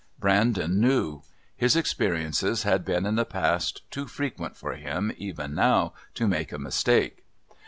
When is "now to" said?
5.53-6.27